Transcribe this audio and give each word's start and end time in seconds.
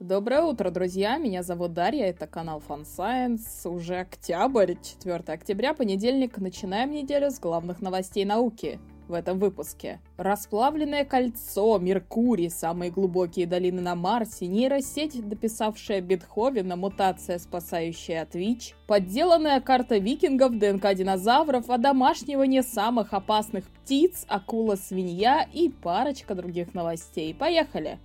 Доброе 0.00 0.42
утро, 0.42 0.70
друзья! 0.70 1.18
Меня 1.18 1.42
зовут 1.42 1.72
Дарья, 1.72 2.04
это 2.04 2.28
канал 2.28 2.62
Fun 2.68 2.84
Science. 2.84 3.68
Уже 3.68 3.96
октябрь, 3.96 4.74
4 4.74 5.16
октября, 5.26 5.74
понедельник. 5.74 6.38
Начинаем 6.38 6.92
неделю 6.92 7.32
с 7.32 7.40
главных 7.40 7.80
новостей 7.80 8.24
науки 8.24 8.78
в 9.08 9.12
этом 9.12 9.40
выпуске. 9.40 9.98
Расплавленное 10.16 11.04
кольцо, 11.04 11.76
Меркурий, 11.80 12.48
самые 12.48 12.92
глубокие 12.92 13.48
долины 13.48 13.80
на 13.80 13.96
Марсе, 13.96 14.46
нейросеть, 14.46 15.28
дописавшая 15.28 16.00
Бетховена, 16.00 16.76
мутация, 16.76 17.40
спасающая 17.40 18.22
от 18.22 18.36
ВИЧ, 18.36 18.76
подделанная 18.86 19.60
карта 19.60 19.98
викингов, 19.98 20.56
ДНК 20.56 20.94
динозавров, 20.94 21.70
одомашнивание 21.70 22.62
самых 22.62 23.14
опасных 23.14 23.64
птиц, 23.68 24.26
акула-свинья 24.28 25.48
и 25.52 25.68
парочка 25.68 26.36
других 26.36 26.72
новостей. 26.72 27.34
Поехали! 27.34 27.98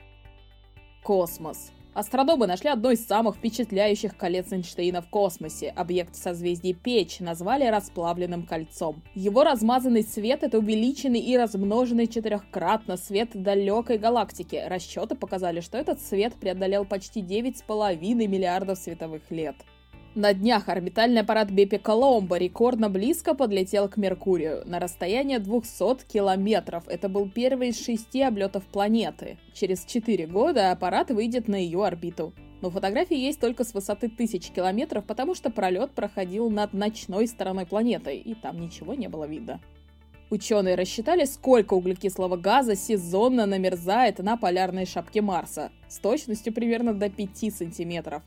Космос. 1.04 1.71
Астрономы 1.94 2.48
нашли 2.48 2.71
одно 2.71 2.89
из 2.89 3.06
самых 3.06 3.36
впечатляющих 3.36 4.18
колец 4.18 4.52
Эйнштейна 4.52 5.04
в 5.04 5.10
космосе. 5.10 5.70
Объект 5.75 6.16
созвездия 6.16 6.74
Печь 6.74 7.19
назвали 7.19 7.66
расплавленным 7.68 8.47
кольцом. 8.47 9.04
Его 9.14 9.43
размазанный 9.43 10.02
свет— 10.02 10.39
это 10.42 10.57
увеличенный 10.57 11.19
и 11.19 11.38
размноженный 11.38 12.07
четырехкратно 12.07 12.97
свет 12.97 13.29
далекой 13.33 14.00
галактики. 14.00 14.60
Расчеты 14.68 15.14
показали, 15.14 15.60
что 15.60 15.78
этот 15.78 16.02
свет 16.02 16.33
преодолел 16.33 16.83
почти 16.83 17.21
9,5 17.21 18.28
миллиардов 18.28 18.80
световых 18.80 19.30
лет. 19.30 19.55
На 20.16 20.32
днях 20.36 20.70
орбитальный 20.70 21.22
аппарат 21.22 21.50
Бепи 21.50 21.80
Коломбо 21.80 22.38
рекордно 22.38 22.88
близко 22.88 23.34
подлетел 23.34 23.90
к 23.90 23.98
Меркурию 23.98 24.62
на 24.68 24.80
расстояние 24.80 25.39
200 25.39 26.06
километров. 26.06 26.84
Это 26.88 27.10
был 27.10 27.28
первый 27.28 27.70
из 27.70 27.84
шести 27.84 28.22
облетов 28.22 28.64
планеты. 28.66 29.39
Через 29.56 29.86
4 29.86 30.28
года 30.28 30.70
аппарат 30.70 31.10
выйдет 31.10 31.48
на 31.48 31.56
ее 31.56 31.84
орбиту. 31.84 32.31
Но 32.62 32.70
фотографии 32.70 33.17
есть 33.17 33.39
только 33.39 33.64
с 33.64 33.73
высоты 33.73 34.08
тысяч 34.08 34.52
километров, 34.52 35.03
потому 35.03 35.33
что 35.33 35.50
пролет 35.50 35.94
проходил 35.94 36.52
над 36.52 36.73
ночной 36.73 37.25
стороной 37.25 37.66
планеты, 37.66 38.16
и 38.16 38.36
там 38.36 38.59
ничего 38.59 38.94
не 38.94 39.08
было 39.08 39.25
видно. 39.25 39.61
Ученые 40.30 40.75
рассчитали, 40.75 41.25
сколько 41.25 41.73
углекислого 41.73 42.38
газа 42.38 42.75
сезонно 42.75 43.48
намерзает 43.48 44.20
на 44.20 44.38
полярной 44.38 44.86
шапке 44.86 45.22
Марса, 45.22 45.72
с 45.88 45.98
точностью 45.98 46.53
примерно 46.53 46.94
до 46.94 47.09
5 47.09 47.52
сантиметров. 47.52 48.22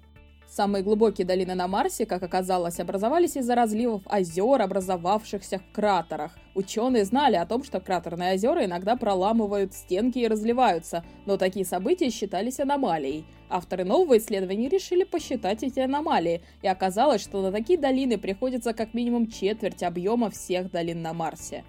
Самые 0.57 0.83
глубокие 0.83 1.27
долины 1.27 1.55
на 1.55 1.69
Марсе, 1.69 2.07
как 2.07 2.23
оказалось, 2.23 2.81
образовались 2.81 3.37
из-за 3.37 3.55
разливов 3.55 4.01
озер, 4.07 4.63
образовавшихся 4.63 5.59
в 5.59 5.71
кратерах. 5.71 6.35
Ученые 6.55 7.05
знали 7.05 7.37
о 7.37 7.45
том, 7.45 7.63
что 7.63 7.79
кратерные 7.79 8.37
озера 8.37 8.65
иногда 8.65 8.97
проламывают 8.97 9.75
стенки 9.75 10.19
и 10.19 10.27
разливаются, 10.27 11.05
но 11.27 11.37
такие 11.37 11.67
события 11.67 12.09
считались 12.09 12.59
аномалией. 12.59 13.27
Авторы 13.51 13.85
нового 13.85 14.17
исследования 14.17 14.71
решили 14.71 15.05
посчитать 15.05 15.63
эти 15.63 15.81
аномалии, 15.81 16.41
и 16.63 16.69
оказалось, 16.69 17.21
что 17.21 17.43
на 17.43 17.53
такие 17.53 17.79
долины 17.79 18.17
приходится 18.17 18.73
как 18.73 18.95
минимум 18.95 19.27
четверть 19.27 19.83
объема 19.83 20.31
всех 20.31 20.71
долин 20.71 21.03
на 21.03 21.13
Марсе. 21.13 21.65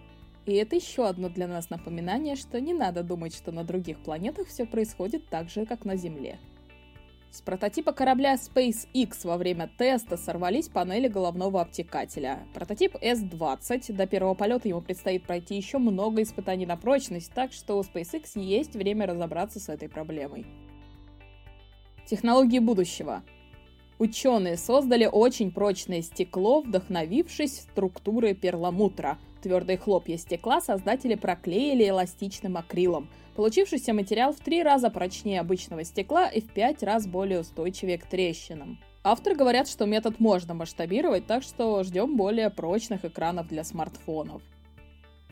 И 0.45 0.53
это 0.53 0.77
еще 0.77 1.09
одно 1.09 1.27
для 1.27 1.47
нас 1.47 1.69
напоминание, 1.69 2.37
что 2.37 2.61
не 2.61 2.73
надо 2.73 3.03
думать, 3.03 3.35
что 3.35 3.51
на 3.51 3.65
других 3.65 3.99
планетах 3.99 4.47
все 4.47 4.65
происходит 4.65 5.27
так 5.27 5.49
же, 5.49 5.65
как 5.65 5.83
на 5.83 5.97
Земле. 5.97 6.39
С 7.29 7.41
прототипа 7.41 7.91
корабля 7.91 8.35
SpaceX 8.35 9.19
во 9.23 9.37
время 9.37 9.69
теста 9.77 10.17
сорвались 10.17 10.69
панели 10.69 11.07
головного 11.07 11.61
обтекателя. 11.61 12.47
Прототип 12.53 12.95
S-20, 13.01 13.93
до 13.93 14.07
первого 14.07 14.33
полета 14.33 14.69
ему 14.69 14.81
предстоит 14.81 15.23
пройти 15.23 15.55
еще 15.55 15.77
много 15.77 16.21
испытаний 16.21 16.65
на 16.65 16.77
прочность, 16.77 17.31
так 17.33 17.51
что 17.51 17.77
у 17.77 17.81
SpaceX 17.81 18.31
есть 18.35 18.75
время 18.75 19.05
разобраться 19.07 19.59
с 19.59 19.69
этой 19.69 19.89
проблемой. 19.89 20.45
Технологии 22.05 22.59
будущего. 22.59 23.23
Ученые 23.99 24.57
создали 24.57 25.05
очень 25.11 25.51
прочное 25.51 26.01
стекло, 26.01 26.61
вдохновившись 26.61 27.61
структурой 27.61 28.35
перламутра. 28.35 29.17
Твердые 29.41 29.77
хлопья 29.77 30.17
стекла 30.17 30.61
создатели 30.61 31.15
проклеили 31.15 31.87
эластичным 31.87 32.57
акрилом– 32.57 33.09
Получившийся 33.37 33.93
материал 33.93 34.33
в 34.33 34.39
три 34.39 34.63
раза 34.63 34.89
прочнее 34.89 35.41
обычного 35.41 35.83
стекла 35.83 36.27
и 36.27 36.41
в 36.41 36.49
пять 36.49 36.81
раз 36.81 37.05
более 37.05 37.41
устойчивее 37.41 37.99
к 37.99 38.07
трещинам. 38.07 38.79
Авторы 39.03 39.35
говорят, 39.35 39.67
что 39.69 39.85
метод 39.85 40.19
можно 40.19 40.55
масштабировать, 40.55 41.27
так 41.27 41.43
что 41.43 41.83
ждем 41.83 42.17
более 42.17 42.49
прочных 42.49 43.05
экранов 43.05 43.47
для 43.47 43.63
смартфонов. 43.63 44.41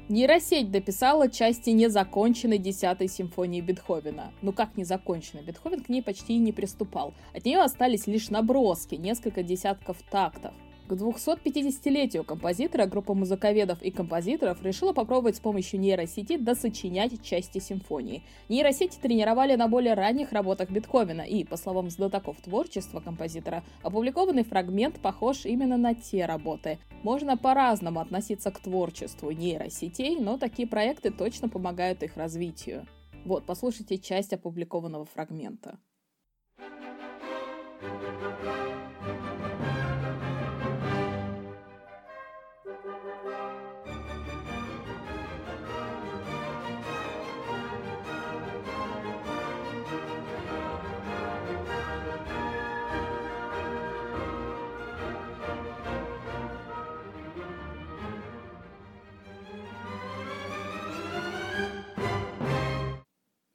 Нейросеть 0.07 0.69
дописала 0.69 1.31
части 1.31 1.71
незаконченной 1.71 2.59
десятой 2.59 3.07
симфонии 3.07 3.59
Бетховена. 3.59 4.33
Ну 4.43 4.53
как 4.53 4.77
незаконченной? 4.77 5.41
Бетховен 5.41 5.81
к 5.81 5.89
ней 5.89 6.03
почти 6.03 6.35
и 6.35 6.37
не 6.37 6.51
приступал. 6.51 7.15
От 7.33 7.43
нее 7.43 7.59
остались 7.59 8.05
лишь 8.05 8.29
наброски, 8.29 8.93
несколько 8.93 9.41
десятков 9.41 9.97
тактов. 10.11 10.53
К 10.87 10.91
250-летию 10.91 12.23
композитора 12.23 12.85
группа 12.85 13.15
музыковедов 13.15 13.81
и 13.81 13.89
композиторов 13.89 14.61
решила 14.61 14.93
попробовать 14.93 15.37
с 15.37 15.39
помощью 15.39 15.79
нейросети 15.79 16.37
досочинять 16.37 17.23
части 17.23 17.57
симфонии. 17.57 18.21
Нейросети 18.49 18.99
тренировали 19.01 19.55
на 19.55 19.67
более 19.67 19.95
ранних 19.95 20.31
работах 20.31 20.69
Бетховена, 20.69 21.25
и, 21.25 21.43
по 21.43 21.57
словам 21.57 21.89
знатоков 21.89 22.37
творчества 22.39 22.99
композитора, 22.99 23.63
опубликованный 23.81 24.43
фрагмент 24.43 24.99
похож 24.99 25.45
именно 25.45 25.77
на 25.77 25.95
те 25.95 26.27
работы. 26.27 26.77
Можно 27.01 27.35
по-разному 27.35 27.99
относиться 27.99 28.51
к 28.51 28.59
творчеству 28.59 29.31
нейросетей, 29.31 30.19
но 30.19 30.37
такие 30.37 30.67
проекты 30.67 31.09
точно 31.09 31.49
помогают 31.49 32.03
их 32.03 32.15
развитию. 32.15 32.85
Вот, 33.25 33.47
послушайте 33.47 33.97
часть 33.97 34.33
опубликованного 34.33 35.05
фрагмента. 35.05 35.79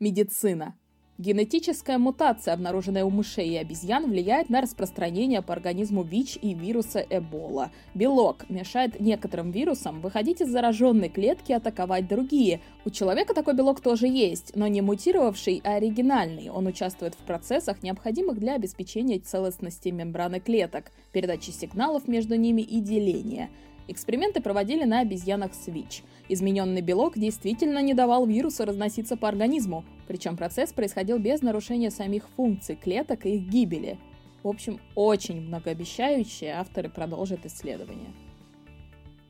Медицина. 0.00 0.74
Генетическая 1.18 1.98
мутация, 1.98 2.54
обнаруженная 2.54 3.04
у 3.04 3.10
мышей 3.10 3.50
и 3.50 3.56
обезьян, 3.58 4.08
влияет 4.08 4.48
на 4.48 4.62
распространение 4.62 5.42
по 5.42 5.52
организму 5.52 6.02
ВИЧ 6.02 6.38
и 6.40 6.54
вируса 6.54 7.04
Эбола. 7.10 7.70
Белок 7.94 8.48
мешает 8.48 8.98
некоторым 8.98 9.50
вирусам 9.50 10.00
выходить 10.00 10.40
из 10.40 10.48
зараженной 10.48 11.10
клетки 11.10 11.52
и 11.52 11.54
атаковать 11.54 12.08
другие. 12.08 12.62
У 12.86 12.90
человека 12.90 13.34
такой 13.34 13.52
белок 13.52 13.82
тоже 13.82 14.06
есть, 14.06 14.56
но 14.56 14.68
не 14.68 14.80
мутировавший, 14.80 15.60
а 15.64 15.74
оригинальный. 15.74 16.48
Он 16.48 16.66
участвует 16.66 17.12
в 17.12 17.18
процессах, 17.18 17.82
необходимых 17.82 18.38
для 18.38 18.54
обеспечения 18.54 19.18
целостности 19.18 19.90
мембраны 19.90 20.40
клеток, 20.40 20.92
передачи 21.12 21.50
сигналов 21.50 22.08
между 22.08 22.36
ними 22.36 22.62
и 22.62 22.80
деления. 22.80 23.50
Эксперименты 23.88 24.40
проводили 24.40 24.84
на 24.84 25.00
обезьянах 25.00 25.52
с 25.54 25.66
ВИЧ. 25.66 26.02
Измененный 26.28 26.80
белок 26.80 27.18
действительно 27.18 27.82
не 27.82 27.94
давал 27.94 28.26
вирусу 28.26 28.64
разноситься 28.64 29.16
по 29.16 29.28
организму, 29.28 29.84
причем 30.06 30.36
процесс 30.36 30.72
происходил 30.72 31.18
без 31.18 31.42
нарушения 31.42 31.90
самих 31.90 32.28
функций 32.36 32.76
клеток 32.76 33.26
и 33.26 33.36
их 33.36 33.48
гибели. 33.48 33.98
В 34.42 34.48
общем, 34.48 34.80
очень 34.94 35.40
многообещающие 35.40 36.52
авторы 36.52 36.88
продолжат 36.88 37.44
исследования. 37.46 38.14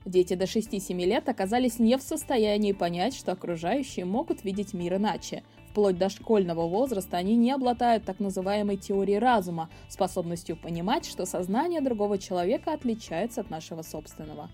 Дети 0.04 0.34
до 0.34 0.44
6-7 0.44 0.94
лет 1.04 1.28
оказались 1.28 1.78
не 1.78 1.96
в 1.96 2.02
состоянии 2.02 2.72
понять, 2.72 3.14
что 3.14 3.32
окружающие 3.32 4.04
могут 4.04 4.44
видеть 4.44 4.72
мир 4.72 4.96
иначе. 4.96 5.42
Вплоть 5.70 5.98
до 5.98 6.08
школьного 6.08 6.66
возраста 6.66 7.16
они 7.16 7.36
не 7.36 7.52
обладают 7.52 8.04
так 8.04 8.18
называемой 8.18 8.76
теорией 8.76 9.18
разума, 9.18 9.70
способностью 9.88 10.56
понимать, 10.56 11.06
что 11.06 11.26
сознание 11.26 11.80
другого 11.80 12.18
человека 12.18 12.72
отличается 12.72 13.40
от 13.40 13.50
нашего 13.50 13.82
собственного. 13.82 14.50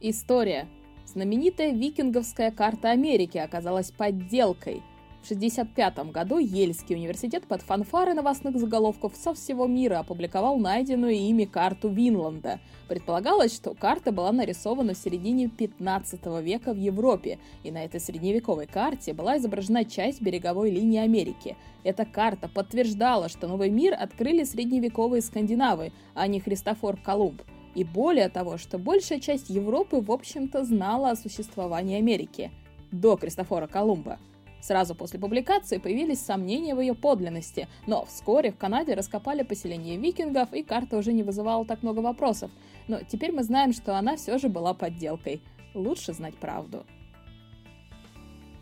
История. 0.00 0.68
Знаменитая 1.06 1.70
викинговская 1.72 2.50
карта 2.50 2.90
Америки 2.90 3.38
оказалась 3.38 3.92
подделкой– 3.92 4.82
1965 5.26 6.12
году 6.12 6.38
Ельский 6.38 6.94
университет 6.94 7.48
под 7.48 7.60
фанфары 7.62 8.14
новостных 8.14 8.56
заголовков 8.60 9.16
со 9.16 9.34
всего 9.34 9.66
мира 9.66 9.98
опубликовал 9.98 10.56
найденную 10.56 11.14
ими 11.14 11.44
карту 11.44 11.88
Винланда. 11.88 12.60
Предполагалось, 12.86 13.52
что 13.52 13.74
карта 13.74 14.12
была 14.12 14.30
нарисована 14.30 14.94
в 14.94 14.96
середине 14.96 15.48
15 15.48 16.24
века 16.42 16.72
в 16.72 16.76
Европе, 16.76 17.40
и 17.64 17.72
на 17.72 17.84
этой 17.84 17.98
средневековой 17.98 18.68
карте 18.68 19.12
была 19.14 19.38
изображена 19.38 19.84
часть 19.84 20.22
береговой 20.22 20.70
линии 20.70 21.00
Америки. 21.00 21.56
Эта 21.82 22.04
карта 22.04 22.48
подтверждала, 22.48 23.28
что 23.28 23.48
новый 23.48 23.70
мир 23.70 23.94
открыли 23.98 24.44
средневековые 24.44 25.22
скандинавы, 25.22 25.92
а 26.14 26.28
не 26.28 26.38
Христофор 26.38 26.98
Колумб. 26.98 27.42
И 27.74 27.82
более 27.82 28.28
того, 28.28 28.58
что 28.58 28.78
большая 28.78 29.18
часть 29.18 29.50
Европы, 29.50 30.00
в 30.00 30.12
общем-то, 30.12 30.62
знала 30.62 31.10
о 31.10 31.16
существовании 31.16 31.98
Америки 31.98 32.52
до 32.92 33.16
Кристофора 33.16 33.66
Колумба– 33.66 34.20
Сразу 34.66 34.96
после 34.96 35.20
публикации 35.20 35.78
появились 35.78 36.20
сомнения 36.20 36.74
в 36.74 36.80
ее 36.80 36.96
подлинности, 36.96 37.68
но 37.86 38.04
вскоре 38.04 38.50
в 38.50 38.56
Канаде 38.56 38.94
раскопали 38.94 39.44
поселение 39.44 39.96
викингов, 39.96 40.52
и 40.52 40.64
карта 40.64 40.96
уже 40.96 41.12
не 41.12 41.22
вызывала 41.22 41.64
так 41.64 41.84
много 41.84 42.00
вопросов. 42.00 42.50
Но 42.88 42.98
теперь 43.08 43.30
мы 43.30 43.44
знаем, 43.44 43.72
что 43.72 43.96
она 43.96 44.16
все 44.16 44.38
же 44.38 44.48
была 44.48 44.74
подделкой. 44.74 45.40
Лучше 45.72 46.14
знать 46.14 46.34
правду. 46.34 46.84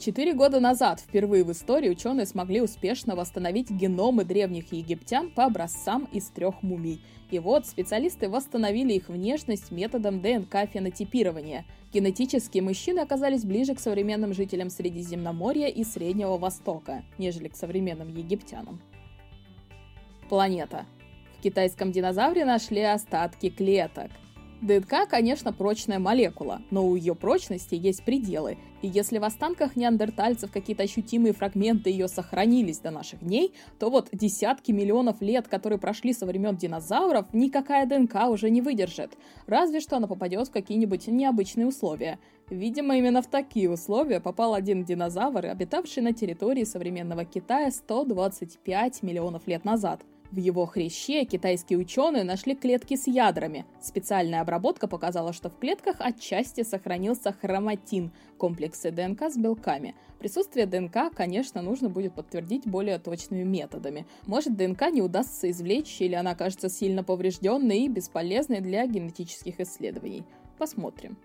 Четыре 0.04 0.34
года 0.34 0.60
назад 0.60 1.00
впервые 1.00 1.44
в 1.44 1.52
истории 1.52 1.88
ученые 1.88 2.26
смогли 2.26 2.60
успешно 2.60 3.16
восстановить 3.16 3.70
геномы 3.70 4.26
древних 4.26 4.70
египтян 4.70 5.30
по 5.30 5.46
образцам 5.46 6.06
из 6.12 6.28
трех 6.28 6.62
мумий. 6.62 7.00
И 7.30 7.38
вот 7.38 7.66
специалисты 7.66 8.28
восстановили 8.28 8.92
их 8.92 9.08
внешность 9.08 9.70
методом 9.70 10.20
ДНК-фенотипирования. 10.20 11.64
Генетически 11.90 12.58
мужчины 12.58 12.98
оказались 12.98 13.46
ближе 13.46 13.74
к 13.74 13.80
современным 13.80 14.34
жителям 14.34 14.68
Средиземноморья 14.68 15.68
и 15.68 15.82
Среднего 15.84 16.36
Востока, 16.36 17.02
нежели 17.16 17.48
к 17.48 17.56
современным 17.56 18.14
египтянам. 18.14 18.82
Планета. 20.28 20.84
В 21.38 21.42
китайском 21.42 21.92
динозавре 21.92 22.44
нашли 22.44 22.82
остатки 22.82 23.48
клеток. 23.48 24.10
ДНК, 24.64 25.06
конечно, 25.08 25.52
прочная 25.52 25.98
молекула, 25.98 26.62
но 26.70 26.86
у 26.86 26.96
ее 26.96 27.14
прочности 27.14 27.74
есть 27.74 28.02
пределы, 28.02 28.56
и 28.80 28.88
если 28.88 29.18
в 29.18 29.24
останках 29.24 29.76
неандертальцев 29.76 30.50
какие-то 30.50 30.84
ощутимые 30.84 31.34
фрагменты 31.34 31.90
ее 31.90 32.08
сохранились 32.08 32.78
до 32.78 32.90
наших 32.90 33.20
дней, 33.20 33.52
то 33.78 33.90
вот 33.90 34.08
десятки 34.12 34.72
миллионов 34.72 35.20
лет, 35.20 35.48
которые 35.48 35.78
прошли 35.78 36.14
со 36.14 36.24
времен 36.24 36.56
динозавров, 36.56 37.26
никакая 37.34 37.84
ДНК 37.84 38.30
уже 38.30 38.48
не 38.48 38.62
выдержит, 38.62 39.18
разве 39.46 39.80
что 39.80 39.98
она 39.98 40.06
попадет 40.06 40.48
в 40.48 40.52
какие-нибудь 40.52 41.08
необычные 41.08 41.66
условия. 41.66 42.18
Видимо, 42.48 42.96
именно 42.96 43.20
в 43.20 43.26
такие 43.26 43.70
условия 43.70 44.20
попал 44.20 44.54
один 44.54 44.84
динозавр, 44.84 45.44
обитавший 45.44 46.02
на 46.02 46.14
территории 46.14 46.64
современного 46.64 47.26
Китая 47.26 47.70
125 47.70 49.02
миллионов 49.02 49.46
лет 49.46 49.66
назад– 49.66 50.00
в 50.34 50.38
его 50.38 50.66
хряще 50.66 51.24
китайские 51.24 51.78
ученые 51.78 52.24
нашли 52.24 52.56
клетки 52.56 52.96
с 52.96 53.06
ядрами. 53.06 53.64
Специальная 53.80 54.40
обработка 54.40 54.88
показала, 54.88 55.32
что 55.32 55.48
в 55.48 55.56
клетках 55.58 55.96
отчасти 56.00 56.64
сохранился 56.64 57.32
хроматин, 57.32 58.10
комплексы 58.36 58.90
ДНК 58.90 59.30
с 59.30 59.36
белками. 59.36 59.94
Присутствие 60.18 60.66
ДНК, 60.66 61.14
конечно, 61.14 61.62
нужно 61.62 61.88
будет 61.88 62.14
подтвердить 62.14 62.66
более 62.66 62.98
точными 62.98 63.44
методами. 63.44 64.06
Может, 64.26 64.56
ДНК 64.56 64.90
не 64.90 65.02
удастся 65.02 65.48
извлечь, 65.48 66.00
или 66.00 66.14
она 66.14 66.32
окажется 66.32 66.68
сильно 66.68 67.04
поврежденной 67.04 67.82
и 67.82 67.88
бесполезной 67.88 68.60
для 68.60 68.86
генетических 68.86 69.60
исследований. 69.60 70.24
Посмотрим. 70.58 71.16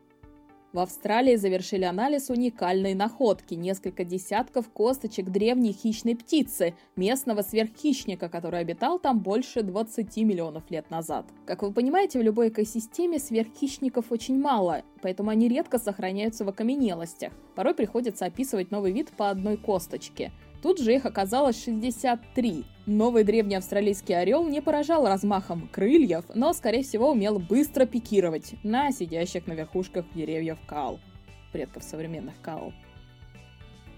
В 0.71 0.77
Австралии 0.77 1.35
завершили 1.35 1.83
анализ 1.83 2.29
уникальной 2.29 2.93
находки– 2.93 3.53
несколько 3.55 4.03
десятков 4.03 4.69
косточек 4.69 5.29
древней 5.29 5.73
хищной 5.73 6.15
птицы, 6.15 6.75
местного 6.95 7.41
сверххищника, 7.41 8.29
который 8.29 8.59
обитал 8.59 8.99
там 8.99 9.19
больше 9.19 9.63
20 9.63 10.15
миллионов 10.17 10.69
лет 10.69 10.91
назад. 10.91 11.25
Как 11.47 11.63
вы 11.63 11.73
понимаете, 11.73 12.19
в 12.19 12.21
любой 12.21 12.49
экосистеме 12.49 13.17
сверххищников 13.17 14.11
очень 14.11 14.39
мало, 14.39 14.83
поэтому 15.01 15.31
они 15.31 15.49
редко 15.49 15.79
сохраняются 15.79 16.45
в 16.45 16.49
окаменелостях. 16.49 17.33
Порой 17.55 17.73
приходится 17.73 18.25
описывать 18.25 18.69
новый 18.69 18.91
вид 18.91 19.09
по 19.17 19.31
одной 19.31 19.57
косточке– 19.57 20.31
Тут 20.61 20.79
же 20.79 20.93
их 20.93 21.05
оказалось 21.05 21.63
63. 21.63 22.65
Новый 22.85 23.23
древний 23.23 23.55
австралийский 23.55 24.13
орел 24.13 24.45
не 24.47 24.61
поражал 24.61 25.07
размахом 25.07 25.69
крыльев, 25.71 26.25
но, 26.35 26.51
скорее 26.53 26.83
всего, 26.83 27.11
умел 27.11 27.39
быстро 27.39 27.85
пикировать 27.85 28.55
на 28.63 28.91
сидящих 28.91 29.47
на 29.47 29.53
верхушках 29.53 30.05
деревьев 30.13 30.57
кал, 30.67 30.99
предков 31.53 31.83
современных 31.83 32.33
кал. 32.41 32.73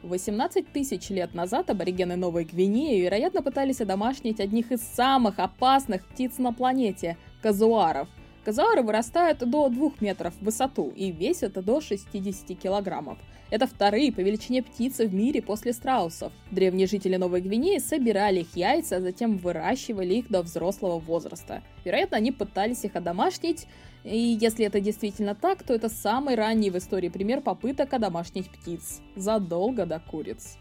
18 0.03 0.71
тысяч 0.71 1.09
лет 1.09 1.33
назад 1.33 1.69
аборигены 1.69 2.15
Новой 2.15 2.43
Гвинеи, 2.43 3.01
вероятно, 3.01 3.41
пытались 3.41 3.81
одомашнить 3.81 4.39
одних 4.39 4.71
из 4.71 4.81
самых 4.81 5.39
опасных 5.39 6.07
птиц 6.07 6.37
на 6.37 6.53
планете– 6.53 7.17
казуаров– 7.41 8.07
Казуары 8.43 8.81
вырастают 8.81 9.39
до 9.39 9.69
2 9.69 9.91
метров 9.99 10.33
в 10.35 10.45
высоту 10.45 10.91
и 10.95 11.11
весят 11.11 11.53
до 11.53 11.79
60 11.79 12.57
килограммов. 12.57 13.19
Это 13.51 13.67
вторые 13.67 14.11
по 14.11 14.21
величине 14.21 14.63
птицы 14.63 15.05
в 15.05 15.13
мире 15.13 15.41
после 15.41 15.73
страусов. 15.73 16.31
Древние 16.49 16.87
жители 16.87 17.17
Новой 17.17 17.41
Гвинеи 17.41 17.77
собирали 17.77 18.39
их 18.39 18.55
яйца, 18.55 18.95
а 18.95 19.01
затем 19.01 19.37
выращивали 19.37 20.15
их 20.15 20.29
до 20.29 20.41
взрослого 20.41 20.99
возраста. 20.99 21.61
Вероятно, 21.85 22.17
они 22.17 22.31
пытались 22.31 22.83
их 22.85 22.95
одомашнить, 22.95 23.67
и 24.03 24.17
если 24.17 24.65
это 24.65 24.79
действительно 24.79 25.35
так, 25.35 25.61
то 25.63 25.73
это 25.73 25.89
самый 25.89 26.35
ранний 26.35 26.71
в 26.71 26.77
истории 26.77 27.09
пример 27.09 27.41
попыток 27.41 27.93
одомашнить 27.93 28.49
птиц. 28.49 29.01
Задолго 29.15 29.85
до 29.85 29.99
куриц. 29.99 30.57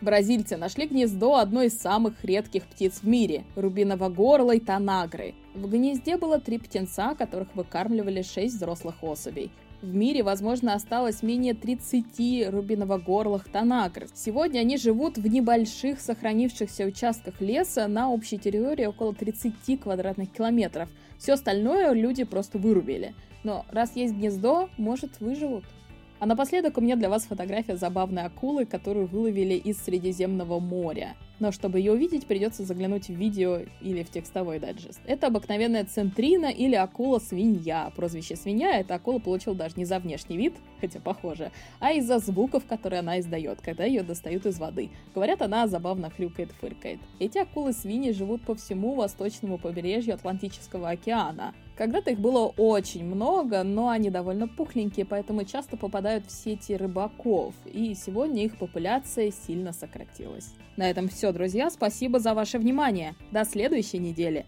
Бразильцы 0.00 0.56
нашли 0.56 0.86
гнездо 0.86 1.34
одной 1.36 1.66
из 1.66 1.78
самых 1.78 2.24
редких 2.24 2.64
птиц 2.64 3.00
в 3.02 3.06
мире– 3.06 3.44
рубиново-горлой 3.54 4.58
танагры. 4.58 5.34
В 5.54 5.68
гнезде 5.70 6.16
было 6.16 6.40
три 6.40 6.58
птенца, 6.58 7.14
которых 7.14 7.54
выкармливали 7.54 8.22
шесть 8.22 8.54
взрослых 8.54 9.02
особей. 9.02 9.50
В 9.82 9.94
мире, 9.94 10.22
возможно, 10.22 10.72
осталось 10.72 11.22
менее 11.22 11.52
30 11.52 12.48
рубиново-горлых 12.48 13.50
танагр. 13.50 14.06
Сегодня 14.14 14.60
они 14.60 14.78
живут 14.78 15.18
в 15.18 15.26
небольших 15.26 16.00
сохранившихся 16.00 16.86
участках 16.86 17.38
леса 17.42 17.86
на 17.86 18.10
общей 18.10 18.38
территории 18.38 18.86
около 18.86 19.14
30 19.14 19.80
квадратных 19.82 20.32
километров. 20.32 20.88
Все 21.18 21.34
остальное 21.34 21.92
люди 21.92 22.24
просто 22.24 22.56
вырубили. 22.56 23.14
Но 23.44 23.66
раз 23.70 23.96
есть 23.96 24.14
гнездо, 24.14 24.70
может 24.78 25.20
выживут. 25.20 25.64
А 26.20 26.26
напоследок 26.26 26.76
у 26.76 26.82
меня 26.82 26.96
для 26.96 27.08
вас 27.08 27.24
фотография 27.24 27.76
забавной 27.76 28.24
акулы, 28.24 28.66
которую 28.66 29.06
выловили 29.06 29.54
из 29.54 29.78
Средиземного 29.78 30.60
моря. 30.60 31.16
Но 31.38 31.50
чтобы 31.50 31.78
ее 31.78 31.92
увидеть, 31.92 32.26
придется 32.26 32.62
заглянуть 32.62 33.06
в 33.06 33.14
видео 33.14 33.60
или 33.80 34.02
в 34.02 34.10
текстовой 34.10 34.58
дайджест. 34.58 35.00
Это 35.06 35.28
обыкновенная 35.28 35.86
центрина 35.86 36.50
или 36.50 36.74
акула-свинья. 36.74 37.90
Прозвище 37.96 38.36
свинья 38.36 38.78
эта 38.78 38.96
акула 38.96 39.18
получила 39.18 39.56
даже 39.56 39.76
не 39.76 39.86
за 39.86 39.98
внешний 39.98 40.36
вид, 40.36 40.52
хотя 40.82 41.00
похоже, 41.00 41.52
а 41.78 41.92
из-за 41.92 42.18
звуков, 42.18 42.66
которые 42.66 43.00
она 43.00 43.18
издает, 43.18 43.62
когда 43.62 43.86
ее 43.86 44.02
достают 44.02 44.44
из 44.44 44.58
воды. 44.58 44.90
Говорят, 45.14 45.40
она 45.40 45.66
забавно 45.68 46.10
хрюкает-фыркает. 46.10 47.00
Эти 47.18 47.38
акулы-свиньи 47.38 48.12
живут 48.12 48.42
по 48.42 48.54
всему 48.54 48.94
восточному 48.94 49.56
побережью 49.56 50.12
Атлантического 50.12 50.90
океана. 50.90 51.54
Когда-то 51.80 52.10
их 52.10 52.20
было 52.20 52.52
очень 52.58 53.06
много, 53.06 53.62
но 53.62 53.88
они 53.88 54.10
довольно 54.10 54.46
пухленькие, 54.46 55.06
поэтому 55.06 55.44
часто 55.44 55.78
попадают 55.78 56.26
в 56.26 56.30
сети 56.30 56.76
рыбаков, 56.76 57.54
и 57.64 57.94
сегодня 57.94 58.44
их 58.44 58.58
популяция 58.58 59.30
сильно 59.30 59.72
сократилась. 59.72 60.52
На 60.76 60.90
этом 60.90 61.08
все, 61.08 61.32
друзья. 61.32 61.70
Спасибо 61.70 62.18
за 62.18 62.34
ваше 62.34 62.58
внимание. 62.58 63.14
До 63.32 63.46
следующей 63.46 63.96
недели. 63.96 64.44